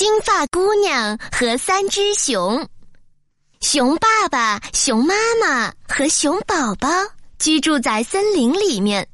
[0.00, 2.66] 金发姑娘和三只熊，
[3.60, 6.88] 熊爸爸、熊妈妈和熊宝宝
[7.38, 9.06] 居住在森林里面。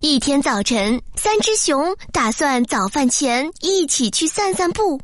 [0.00, 5.00] 一天早晨，三只熊打算早饭前一起去散散步。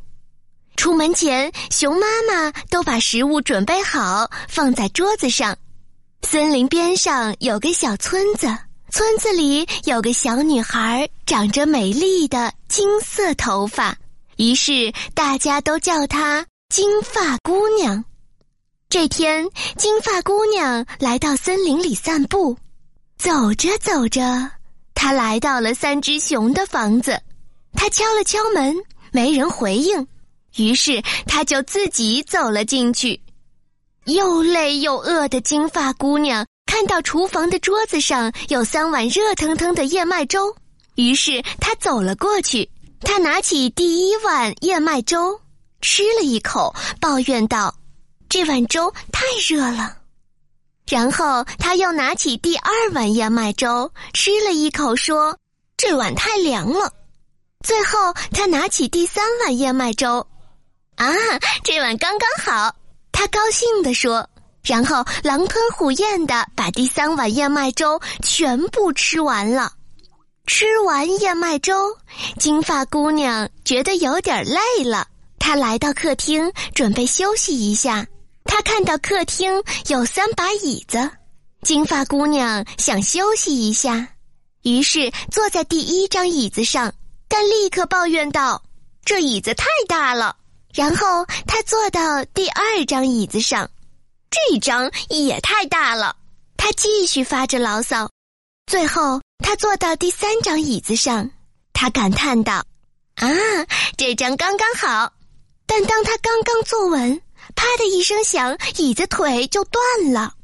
[0.74, 5.56] 出门前，熊妈妈都把食物准备好，放在桌子上。
[6.22, 8.48] 森林边上有个小村子，
[8.90, 13.96] 村子里有个小女孩，长着美丽的金色头发。
[14.38, 18.04] 于是大家都叫她金发姑娘。
[18.88, 19.44] 这天，
[19.76, 22.56] 金发姑娘来到森林里散步，
[23.18, 24.22] 走着走着，
[24.94, 27.20] 她来到了三只熊的房子。
[27.74, 28.76] 她敲了敲门，
[29.10, 30.06] 没人回应，
[30.56, 33.20] 于是她就自己走了进去。
[34.04, 40.54] 又累又饿的金发姑娘看到厨房的桌子上有三碗热腾腾的燕麦粥，
[40.94, 42.70] 于是她走了过去。
[43.00, 45.40] 他拿起第一碗燕麦粥，
[45.80, 47.74] 吃了一口，抱怨道
[48.28, 49.96] ：“这碗粥太热了。”
[50.88, 55.36] 然后他又拿起第二碗燕麦粥，吃了一口，说
[55.76, 56.92] ：“这碗太凉了。”
[57.64, 60.26] 最后他拿起第三碗燕麦粥
[60.96, 61.12] ，“啊，
[61.62, 62.74] 这碗刚刚好。”
[63.12, 64.28] 他高兴地说，
[64.62, 69.72] 然后狼吞虎咽的把第三碗燕麦粥全部吃完了。
[70.48, 71.94] 吃完燕麦粥，
[72.40, 75.06] 金发姑娘觉得有点累了。
[75.38, 78.06] 她来到客厅，准备休息一下。
[78.44, 81.10] 她看到客厅有三把椅子，
[81.60, 84.08] 金发姑娘想休息一下，
[84.62, 86.94] 于是坐在第一张椅子上，
[87.28, 88.62] 但立刻抱怨道
[89.04, 90.34] ：“这椅子太大了。”
[90.72, 93.70] 然后她坐到第二张椅子上，
[94.30, 96.16] 这张也太大了。
[96.56, 98.10] 她继续发着牢骚，
[98.66, 99.20] 最后。
[99.48, 101.30] 他坐到第三张椅子上，
[101.72, 102.62] 他感叹道
[103.16, 103.26] ：“啊，
[103.96, 105.10] 这张刚刚好。”
[105.64, 107.18] 但当他刚刚坐稳，
[107.56, 110.34] 啪的一声响，椅子腿就断了。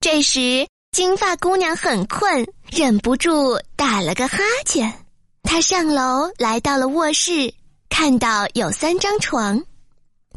[0.00, 5.04] 这时，金发姑娘很困，忍不住打了个哈欠。
[5.42, 7.52] 她上楼来到了卧室，
[7.88, 9.60] 看到有三张床。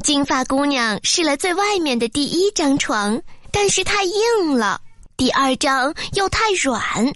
[0.02, 3.22] 金发姑娘试了最外面的第一张床，
[3.52, 4.80] 但是太硬了；
[5.16, 7.14] 第二张又太软。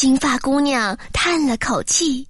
[0.00, 2.26] 金发姑娘叹了口气，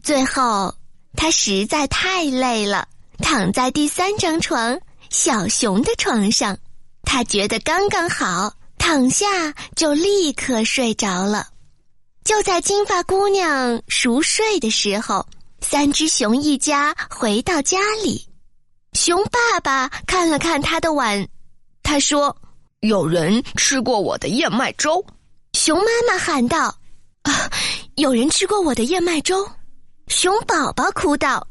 [0.00, 0.72] 最后
[1.16, 2.86] 她实在太累了，
[3.18, 6.56] 躺在第三张床小熊的床上。
[7.02, 11.48] 她觉得刚刚好，躺下就立刻睡着了。
[12.22, 15.26] 就在金发姑娘熟睡的时候，
[15.60, 18.24] 三只熊一家回到家里。
[18.92, 21.26] 熊爸爸看了看他的碗，
[21.82, 22.36] 他说
[22.78, 25.04] ：“有人吃过我的燕麦粥。”
[25.54, 26.76] 熊妈妈喊道。
[27.96, 29.46] 有人吃过我的燕麦粥，
[30.08, 31.46] 熊宝宝哭道：“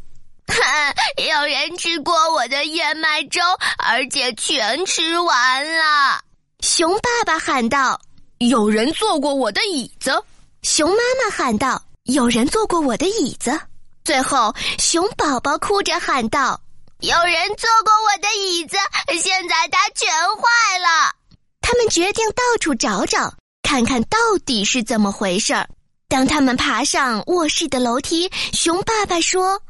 [0.47, 3.41] 哈，有人吃过我的燕麦粥，
[3.77, 6.21] 而且全吃完了。”
[6.61, 7.99] 熊爸爸喊道
[8.39, 10.23] ：“有人坐过我的椅子。”
[10.63, 13.59] 熊妈妈喊道：“有人坐过我的椅子。”
[14.03, 16.59] 最后，熊宝宝哭着喊道
[17.01, 18.77] ：“有人坐过我的椅子，
[19.21, 21.13] 现在它全坏了。”
[21.61, 23.33] 他们决定到处找找。
[23.61, 24.17] 看看到
[24.47, 25.69] 底是怎么回事儿。
[26.09, 29.61] 当他们爬上卧室的楼梯，熊爸爸说：“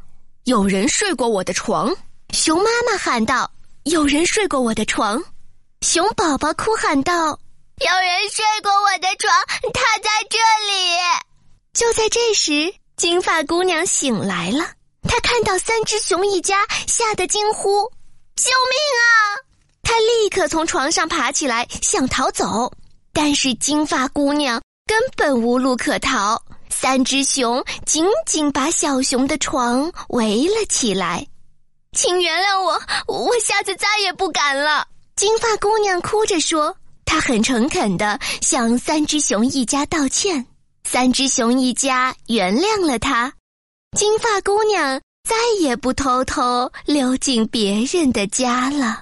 [0.45, 1.93] 有人睡过我的床。”
[2.33, 3.51] 熊妈妈喊道
[3.83, 5.21] ：“有人睡过我的床。”
[5.85, 7.37] 熊宝宝哭喊道
[7.83, 9.33] ：“有人睡过我的床，
[9.73, 10.95] 他在这里。”
[11.75, 14.63] 就在这时，金发姑娘醒来了，
[15.03, 17.83] 她看到三只熊一家，吓得惊呼
[18.37, 19.03] ：“救命啊！”
[19.83, 22.71] 她立刻从床上爬起来，想逃走。
[23.11, 31.27] 但是金发姑娘根本无路可逃，三只熊紧紧把小熊的床围了起来。
[31.95, 34.87] 请原谅我，我下次再也不敢了。
[35.15, 40.43] 金发姑娘哭着说：“她很诚恳的向三只熊一家道歉，
[40.83, 43.31] 三只熊一家原谅了她。
[43.95, 49.01] 金发姑娘再也不偷偷溜进别人的家了。”